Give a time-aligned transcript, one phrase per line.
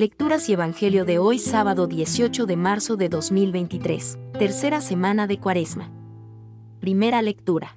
[0.00, 5.90] Lecturas y Evangelio de hoy sábado 18 de marzo de 2023, tercera semana de Cuaresma.
[6.80, 7.76] Primera lectura.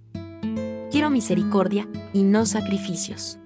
[0.89, 3.39] Quiero misericordia y no sacrificios.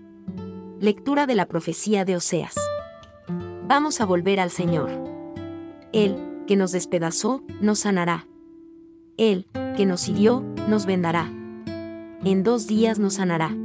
[0.80, 2.54] Lectura de la profecía de Oseas.
[3.68, 4.92] Vamos a volver al Señor.
[5.92, 8.28] Él, que nos despedazó, nos sanará.
[9.18, 11.34] Él, que nos hirió, nos vendará.
[12.24, 13.58] En dos días nos sanará.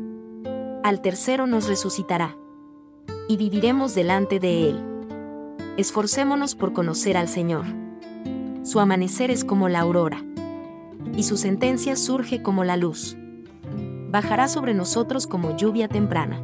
[0.83, 2.35] Al tercero nos resucitará.
[3.29, 4.92] Y viviremos delante de Él
[5.77, 7.65] esforcémonos por conocer al Señor.
[8.63, 10.23] Su amanecer es como la aurora,
[11.17, 13.17] y su sentencia surge como la luz.
[14.11, 16.43] Bajará sobre nosotros como lluvia temprana,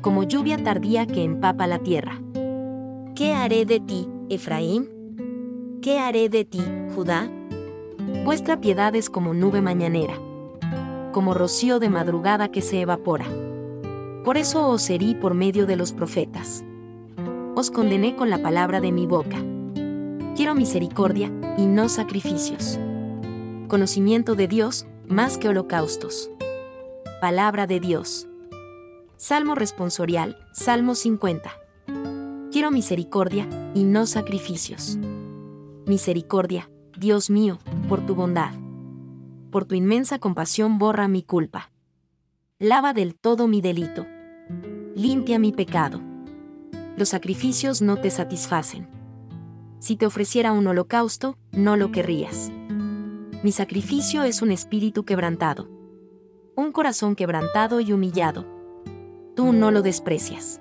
[0.00, 2.20] como lluvia tardía que empapa la tierra.
[3.14, 4.88] ¿Qué haré de ti, Efraín?
[5.82, 6.62] ¿Qué haré de ti,
[6.94, 7.30] Judá?
[8.24, 10.14] Vuestra piedad es como nube mañanera,
[11.12, 13.26] como rocío de madrugada que se evapora.
[14.24, 16.64] Por eso os herí por medio de los profetas
[17.68, 19.36] condené con la palabra de mi boca.
[20.34, 22.78] Quiero misericordia y no sacrificios.
[23.68, 26.30] Conocimiento de Dios más que holocaustos.
[27.20, 28.26] Palabra de Dios.
[29.16, 31.50] Salmo responsorial, Salmo 50.
[32.50, 34.96] Quiero misericordia y no sacrificios.
[35.84, 37.58] Misericordia, Dios mío,
[37.90, 38.54] por tu bondad.
[39.50, 41.72] Por tu inmensa compasión borra mi culpa.
[42.58, 44.06] Lava del todo mi delito.
[44.94, 46.09] Limpia mi pecado
[46.96, 48.88] los sacrificios no te satisfacen.
[49.78, 52.50] Si te ofreciera un holocausto, no lo querrías.
[53.42, 55.68] Mi sacrificio es un espíritu quebrantado.
[56.54, 58.44] Un corazón quebrantado y humillado.
[59.34, 60.60] Tú no lo desprecias.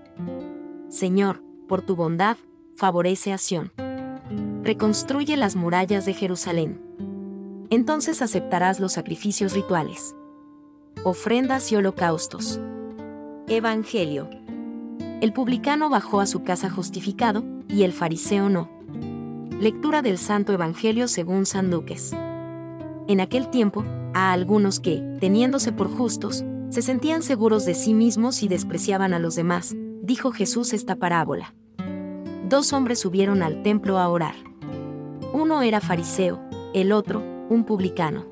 [0.87, 2.37] Señor, por tu bondad,
[2.75, 3.73] favorece a Sión.
[4.63, 6.81] Reconstruye las murallas de Jerusalén.
[7.69, 10.15] Entonces aceptarás los sacrificios rituales.
[11.03, 12.61] Ofrendas y holocaustos.
[13.47, 14.29] Evangelio
[15.21, 18.69] el publicano bajó a su casa justificado, y el fariseo no.
[19.59, 22.13] Lectura del Santo Evangelio según San Lucas.
[23.07, 23.83] En aquel tiempo,
[24.13, 29.19] a algunos que, teniéndose por justos, se sentían seguros de sí mismos y despreciaban a
[29.19, 31.53] los demás, dijo Jesús esta parábola.
[32.47, 34.35] Dos hombres subieron al templo a orar.
[35.33, 36.39] Uno era fariseo,
[36.73, 38.25] el otro, un publicano.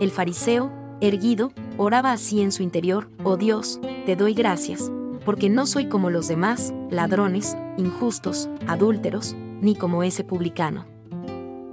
[0.00, 4.90] El fariseo, erguido, oraba así en su interior, Oh Dios, te doy gracias,
[5.30, 10.88] porque no soy como los demás, ladrones, injustos, adúlteros, ni como ese publicano.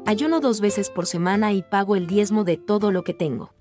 [0.05, 3.55] Ayuno dos veces por semana y pago el diezmo de todo lo que tengo.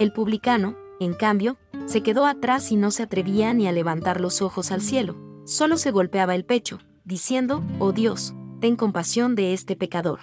[0.00, 4.42] El publicano, en cambio, se quedó atrás y no se atrevía ni a levantar los
[4.42, 5.14] ojos al cielo,
[5.44, 10.18] solo se golpeaba el pecho, diciendo, Oh Dios, ten compasión de este pecador.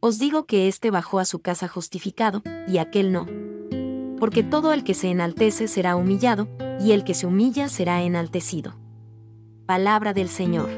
[0.00, 3.43] Os digo que éste bajó a su casa justificado, y aquel no.
[4.24, 6.48] Porque todo el que se enaltece será humillado,
[6.80, 8.74] y el que se humilla será enaltecido.
[9.66, 10.70] Palabra del Señor.